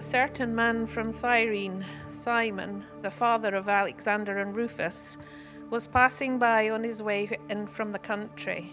[0.00, 5.18] A certain man from Cyrene, Simon, the father of Alexander and Rufus,
[5.68, 8.72] was passing by on his way in from the country,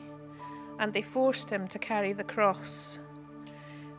[0.80, 3.00] and they forced him to carry the cross.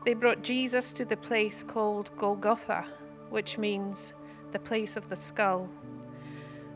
[0.07, 2.87] They brought Jesus to the place called Golgotha,
[3.29, 4.15] which means
[4.53, 5.69] the place of the skull.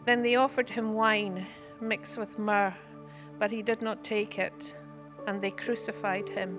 [0.05, 1.47] Then they offered him wine
[1.81, 2.75] mixed with myrrh,
[3.39, 4.75] but he did not take it,
[5.27, 6.59] and they crucified him.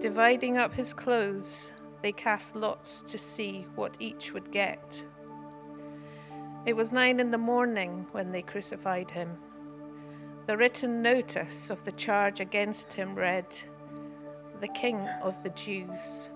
[0.00, 1.70] Dividing up his clothes,
[2.02, 5.04] they cast lots to see what each would get.
[6.66, 9.36] It was nine in the morning when they crucified him.
[10.46, 13.46] The written notice of the charge against him read,
[14.60, 16.28] The King of the Jews.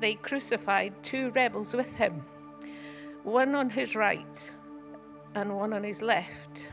[0.00, 2.24] They crucified two rebels with him,
[3.24, 4.50] one on his right
[5.34, 6.66] and one on his left.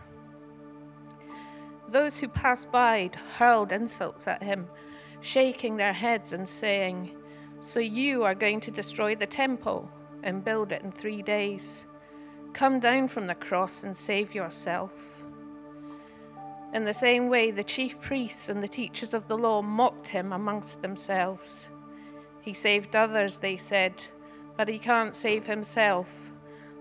[1.88, 4.68] Those who passed by hurled insults at him,
[5.22, 7.16] shaking their heads and saying,
[7.66, 9.90] so you are going to destroy the temple
[10.22, 11.86] and build it in three days.
[12.54, 14.92] Come down from the cross and save yourself.
[16.74, 20.32] In the same way, the chief priests and the teachers of the law mocked him
[20.32, 21.68] amongst themselves.
[22.42, 23.94] He saved others, they said,
[24.58, 26.32] but he can't save himself.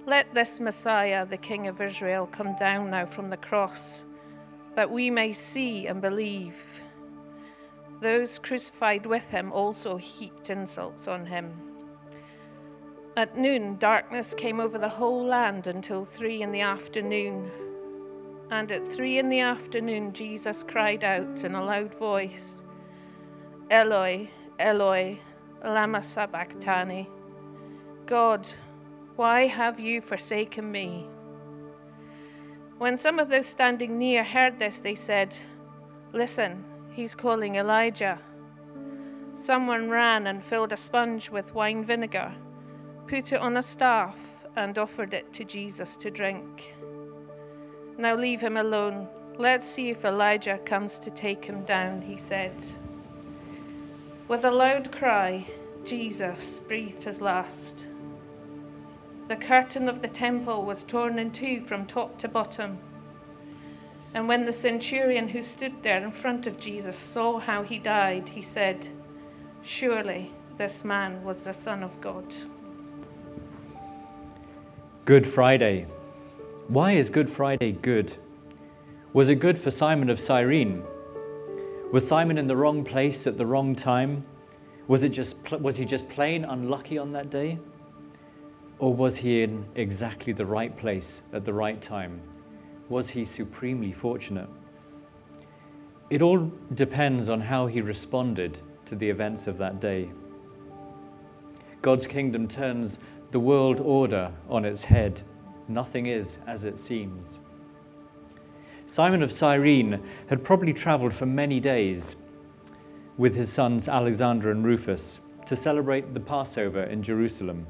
[0.06, 4.04] Let this Messiah, the King of Israel, come down now from the cross,
[4.74, 6.82] that we may see and believe.
[8.04, 11.58] Those crucified with him also heaped insults on him.
[13.16, 17.50] At noon, darkness came over the whole land until three in the afternoon.
[18.50, 22.62] And at three in the afternoon, Jesus cried out in a loud voice,
[23.70, 25.18] Eloi, Eloi,
[25.64, 27.08] Lama Sabachthani.
[28.04, 28.46] God,
[29.16, 31.08] why have you forsaken me?
[32.76, 35.34] When some of those standing near heard this, they said,
[36.12, 38.20] Listen, He's calling Elijah.
[39.34, 42.32] Someone ran and filled a sponge with wine vinegar,
[43.08, 44.16] put it on a staff,
[44.54, 46.76] and offered it to Jesus to drink.
[47.98, 49.08] Now leave him alone.
[49.38, 52.54] Let's see if Elijah comes to take him down, he said.
[54.28, 55.44] With a loud cry,
[55.84, 57.86] Jesus breathed his last.
[59.26, 62.78] The curtain of the temple was torn in two from top to bottom.
[64.14, 68.28] And when the centurion who stood there in front of Jesus saw how he died,
[68.28, 68.86] he said,
[69.62, 72.32] Surely this man was the Son of God.
[75.04, 75.86] Good Friday.
[76.68, 78.16] Why is Good Friday good?
[79.12, 80.84] Was it good for Simon of Cyrene?
[81.92, 84.24] Was Simon in the wrong place at the wrong time?
[84.86, 87.58] Was, it just, was he just plain unlucky on that day?
[88.78, 92.20] Or was he in exactly the right place at the right time?
[92.88, 94.48] Was he supremely fortunate?
[96.10, 100.10] It all depends on how he responded to the events of that day.
[101.82, 102.98] God's kingdom turns
[103.30, 105.22] the world order on its head.
[105.68, 107.38] Nothing is as it seems.
[108.86, 112.16] Simon of Cyrene had probably traveled for many days
[113.16, 117.66] with his sons Alexander and Rufus to celebrate the Passover in Jerusalem.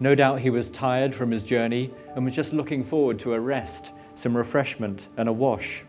[0.00, 3.40] No doubt he was tired from his journey and was just looking forward to a
[3.40, 5.84] rest, some refreshment, and a wash.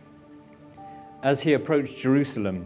[1.22, 2.66] As he approached Jerusalem,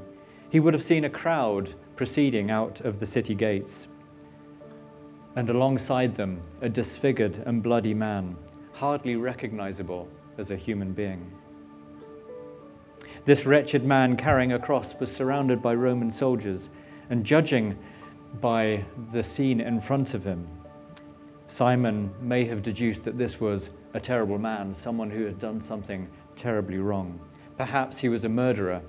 [0.50, 3.88] he would have seen a crowd proceeding out of the city gates,
[5.36, 8.38] and alongside them, a disfigured and bloody man,
[8.72, 11.32] hardly recognizable as a human being.
[13.26, 16.70] This wretched man carrying a cross was surrounded by Roman soldiers,
[17.10, 17.78] and judging
[18.40, 20.48] by the scene in front of him,
[21.48, 26.08] Simon may have deduced that this was a terrible man, someone who had done something
[26.36, 27.20] terribly wrong.
[27.58, 28.82] Perhaps he was a murderer.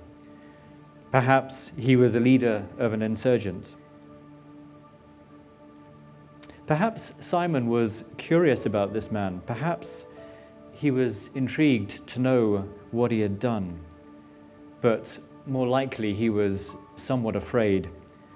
[1.11, 3.75] Perhaps he was a leader of an insurgent.
[6.65, 9.41] Perhaps Simon was curious about this man.
[9.45, 10.07] Perhaps
[10.71, 13.79] he was intrigued to know what he had done.
[14.81, 17.89] But more likely, he was somewhat afraid.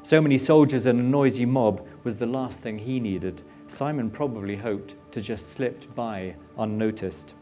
[0.04, 4.56] So many soldiers and a noisy mob was the last thing he needed Simon probably
[4.56, 7.34] hoped to just slip by unnoticed.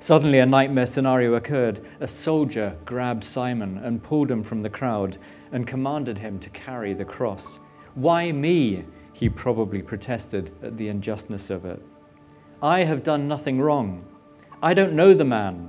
[0.00, 1.84] Suddenly, a nightmare scenario occurred.
[2.00, 5.18] A soldier grabbed Simon and pulled him from the crowd
[5.52, 7.58] and commanded him to carry the cross.
[7.94, 8.84] Why me?
[9.12, 11.82] He probably protested at the injustice of it.
[12.62, 14.04] I have done nothing wrong.
[14.62, 15.68] I don't know the man.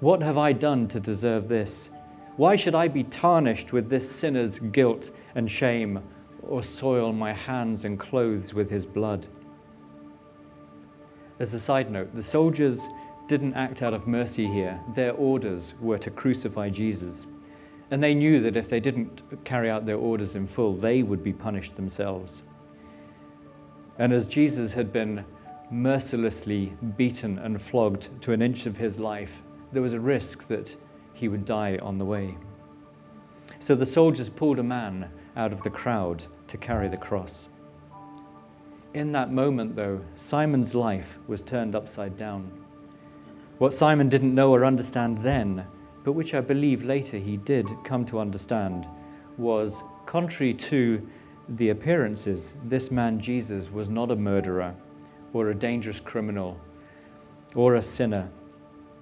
[0.00, 1.90] What have I done to deserve this?
[2.36, 6.00] Why should I be tarnished with this sinner's guilt and shame
[6.48, 9.26] or soil my hands and clothes with his blood.
[11.38, 12.88] As a side note, the soldiers
[13.28, 14.80] didn't act out of mercy here.
[14.94, 17.26] Their orders were to crucify Jesus.
[17.90, 21.22] And they knew that if they didn't carry out their orders in full, they would
[21.22, 22.42] be punished themselves.
[23.98, 25.24] And as Jesus had been
[25.70, 29.30] mercilessly beaten and flogged to an inch of his life,
[29.72, 30.74] there was a risk that
[31.12, 32.36] he would die on the way.
[33.58, 37.48] So the soldiers pulled a man out of the crowd to carry the cross.
[38.92, 42.50] In that moment, though, Simon's life was turned upside down.
[43.58, 45.64] What Simon didn't know or understand then,
[46.04, 48.86] but which I believe later he did come to understand,
[49.36, 51.06] was contrary to
[51.50, 54.74] the appearances, this man Jesus was not a murderer
[55.32, 56.58] or a dangerous criminal
[57.54, 58.28] or a sinner,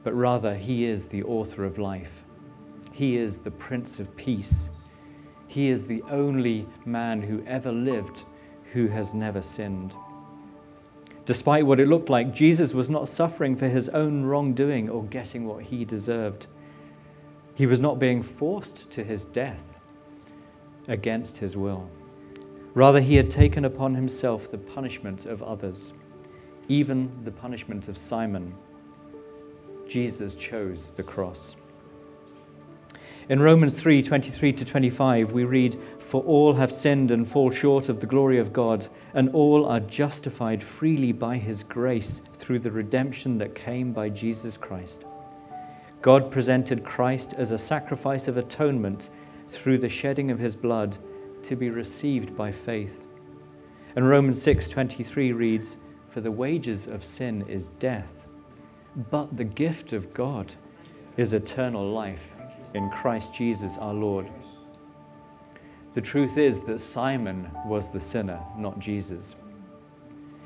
[0.05, 2.25] but rather he is the author of life.
[2.93, 4.71] He is the Prince of Peace.
[5.57, 8.25] He is the only man who ever lived
[8.75, 9.95] who has never sinned.
[11.25, 15.47] Despite what it looked like, Jesus was not suffering for his own wrongdoing or getting
[15.47, 16.47] what he deserved.
[17.55, 19.81] He was not being forced to his death
[20.89, 21.89] against his will.
[22.75, 25.95] Rather, he had taken upon himself the punishment of others,
[26.69, 28.55] even the punishment of Simon.
[29.89, 31.57] Jesus chose the cross.
[33.29, 37.89] In Romans 3 23 to 25, we read, For all have sinned and fall short
[37.89, 42.71] of the glory of God, and all are justified freely by his grace through the
[42.71, 45.07] redemption that came by Jesus Christ.
[46.03, 49.11] God presented Christ as a sacrifice of atonement
[49.49, 50.97] through the shedding of his blood
[51.43, 53.09] to be received by faith.
[53.97, 55.79] And Romans 6:23 reads,
[56.11, 58.29] "For the wages of sin is death,
[59.11, 60.55] but the gift of God
[61.17, 62.36] is eternal life
[62.75, 64.31] in Christ Jesus our Lord."
[65.95, 69.35] The truth is that Simon was the sinner, not Jesus.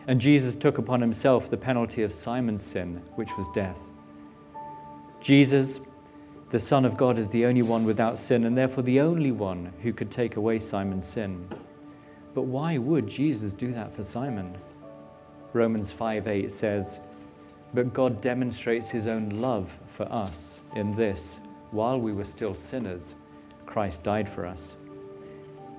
[0.07, 3.81] And Jesus took upon himself the penalty of Simon's sin, which was death.
[5.21, 5.81] Jesus
[6.51, 9.73] the Son of God is the only one without sin, and therefore the only one
[9.83, 11.47] who could take away Simon's sin.
[12.35, 14.57] But why would Jesus do that for Simon?
[15.53, 16.99] Romans 5 8 says,
[17.73, 21.39] But God demonstrates his own love for us in this
[21.71, 23.15] while we were still sinners,
[23.67, 24.77] Christ died for us.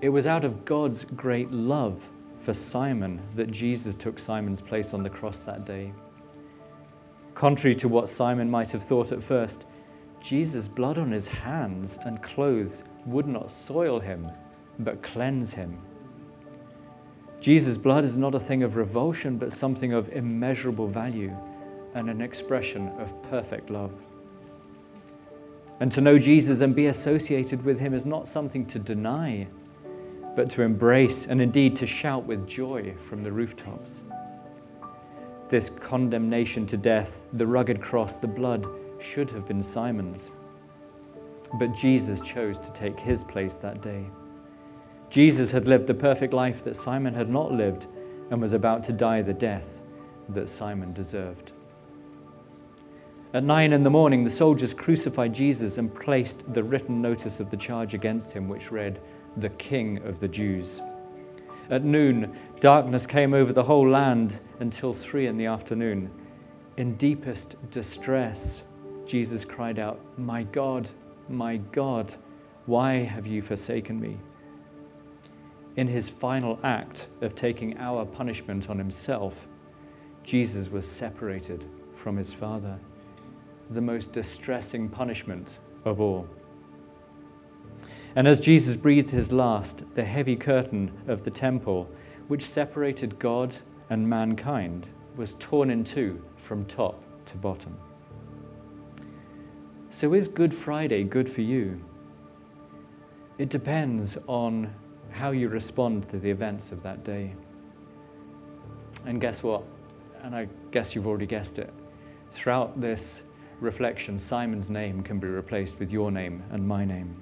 [0.01, 2.01] It was out of God's great love
[2.41, 5.93] for Simon that Jesus took Simon's place on the cross that day.
[7.35, 9.65] Contrary to what Simon might have thought at first,
[10.21, 14.29] Jesus' blood on his hands and clothes would not soil him,
[14.79, 15.79] but cleanse him.
[17.39, 21.35] Jesus' blood is not a thing of revulsion, but something of immeasurable value
[21.95, 23.91] and an expression of perfect love.
[25.81, 29.48] And to know Jesus and be associated with him is not something to deny,
[30.36, 34.04] but to embrace and indeed to shout with joy from the rooftops.
[35.50, 38.68] This condemnation to death, the rugged cross, the blood,
[39.00, 40.30] should have been Simon's.
[41.60, 44.06] But Jesus chose to take his place that day.
[45.10, 47.88] Jesus had lived the perfect life that Simon had not lived
[48.30, 49.81] and was about to die the death
[50.30, 51.54] that Simon deserved.
[53.33, 57.50] At nine in the morning, the soldiers crucified Jesus and placed the written notice of
[57.50, 59.00] the charge against him, which read,
[59.38, 60.81] The King of the Jews.
[61.69, 66.12] At noon, darkness came over the whole land until three in the afternoon.
[66.75, 68.63] In deepest distress,
[69.06, 70.89] Jesus cried out, My God,
[71.30, 72.13] my God,
[72.66, 74.18] why have you forsaken me?
[75.78, 79.47] In his final act of taking our punishment on himself,
[80.23, 81.64] Jesus was separated
[81.95, 82.78] from his Father,
[83.71, 86.28] the most distressing punishment of all.
[88.16, 91.90] And as Jesus breathed his last, the heavy curtain of the temple,
[92.28, 93.56] which separated God
[93.90, 97.78] and mankind, was torn in two from top to bottom.
[99.90, 101.81] So, is Good Friday good for you?
[103.37, 104.73] It depends on
[105.09, 107.33] how you respond to the events of that day.
[109.06, 109.63] And guess what?
[110.23, 111.73] And I guess you've already guessed it.
[112.31, 113.23] Throughout this
[113.61, 117.13] reflection, Simon's name can be replaced with your name and my name.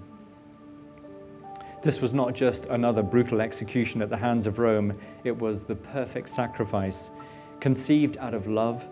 [1.82, 5.76] This was not just another brutal execution at the hands of Rome, it was the
[5.76, 7.10] perfect sacrifice,
[7.60, 8.86] conceived out of love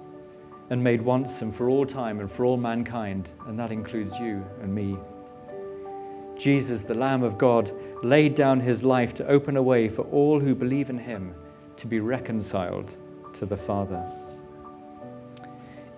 [0.70, 4.46] and made once and for all time and for all mankind, and that includes you
[4.62, 4.98] and me.
[6.38, 7.72] Jesus, the Lamb of God,
[8.04, 11.34] laid down his life to open a way for all who believe in him
[11.78, 12.96] to be reconciled
[13.34, 14.17] to the Father.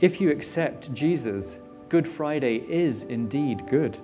[0.01, 1.57] If you accept Jesus,
[1.89, 3.97] Good Friday is indeed good.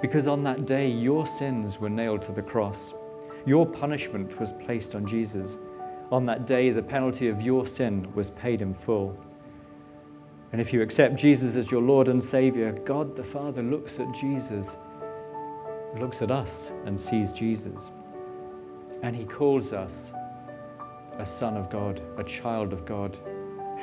[0.00, 2.92] Because on that day, your sins were nailed to the cross.
[3.46, 5.56] Your punishment was placed on Jesus.
[6.10, 9.16] On that day, the penalty of your sin was paid in full.
[10.50, 14.12] And if you accept Jesus as your Lord and Savior, God the Father looks at
[14.20, 14.66] Jesus
[15.98, 17.90] looks at us and sees Jesus.
[19.02, 20.12] And he calls us
[21.18, 23.18] a son of God, a child of God.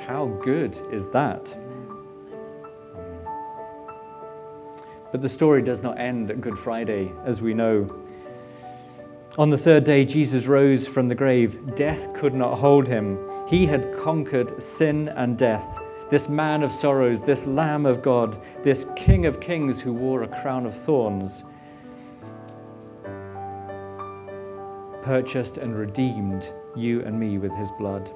[0.06, 1.56] How good is that?
[5.12, 7.90] But the story does not end at Good Friday, as we know.
[9.38, 11.76] On the third day, Jesus rose from the grave.
[11.76, 13.18] Death could not hold him.
[13.48, 15.80] He had conquered sin and death.
[16.10, 20.42] This man of sorrows, this Lamb of God, this King of kings who wore a
[20.42, 21.44] crown of thorns,
[25.04, 28.12] purchased and redeemed you and me with his blood.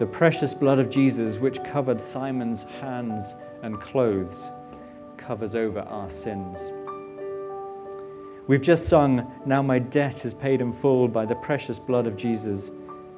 [0.00, 4.50] The precious blood of Jesus, which covered Simon's hands and clothes,
[5.18, 6.72] covers over our sins.
[8.46, 12.16] We've just sung, Now my debt is paid in full by the precious blood of
[12.16, 12.70] Jesus.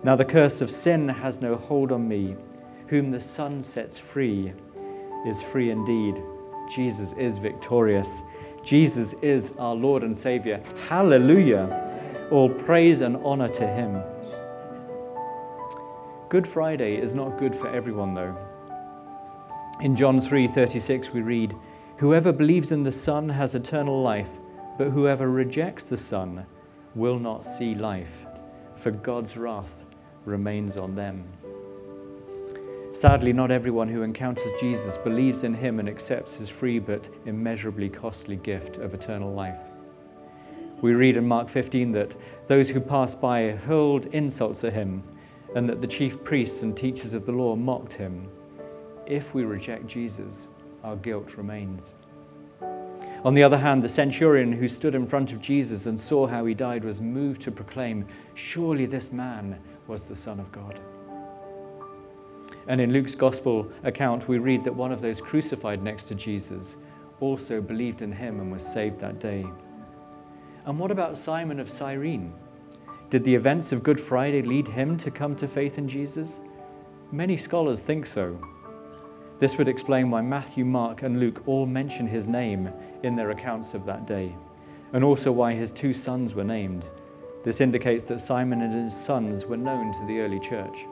[0.03, 2.35] Now the curse of sin has no hold on me.
[2.89, 4.53] Whom the Son sets free
[5.25, 6.21] is free indeed.
[6.75, 8.25] Jesus is victorious.
[8.65, 10.61] Jesus is our Lord and Savior.
[10.89, 12.29] Hallelujah.
[12.33, 14.03] All praise and honor to Him.
[16.33, 18.35] Good Friday is not good for everyone, though.
[19.83, 21.55] In John 3:36 we read,
[21.99, 24.31] "Whoever believes in the Son has eternal life,
[24.79, 26.47] but whoever rejects the Son
[26.95, 28.27] will not see life,
[28.77, 29.85] for God's wrath
[30.25, 31.25] remains on them."
[32.93, 37.91] Sadly, not everyone who encounters Jesus believes in him and accepts his free but immeasurably
[37.91, 39.61] costly gift of eternal life.
[40.81, 45.03] We read in Mark 15 that those who passed by hurled insults at him
[45.55, 48.29] and that the chief priests and teachers of the law mocked him.
[49.07, 50.47] If we reject Jesus,
[50.83, 51.95] our guilt remains.
[53.25, 56.45] On the other hand, the centurion who stood in front of Jesus and saw how
[56.45, 60.81] he died was moved to proclaim, Surely this man was the Son of God.
[62.67, 66.77] And in Luke's Gospel account, we read that one of those crucified next to Jesus
[67.21, 69.47] also believed in him and was saved that day.
[70.65, 72.33] And what about Simon of Cyrene?
[73.13, 76.41] Did the events of Good Friday lead him to come to faith in Jesus?
[77.11, 78.39] Many scholars think so.
[79.39, 82.71] This would explain why Matthew, Mark, and Luke all mention his name
[83.03, 84.35] in their accounts of that day,
[84.95, 86.87] and also why his two sons were named.
[87.45, 90.87] This indicates that Simon and his sons were known to the early church.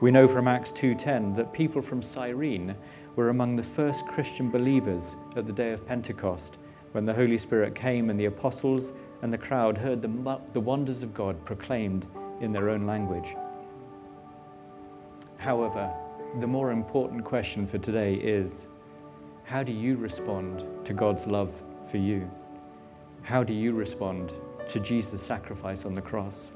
[0.00, 2.76] We know from Acts 2:10 that people from Cyrene
[3.16, 6.58] were among the first Christian believers at the day of Pentecost,
[6.92, 11.02] when the Holy Spirit came and the apostles and the crowd heard the, the wonders
[11.02, 12.06] of God proclaimed
[12.40, 13.36] in their own language.
[15.38, 15.92] However,
[16.40, 18.66] the more important question for today is
[19.44, 21.52] how do you respond to God's love
[21.90, 22.28] for you?
[23.22, 24.32] How do you respond
[24.68, 26.50] to Jesus' sacrifice on the cross?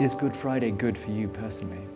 [0.00, 1.86] Is Good Friday good for you personally?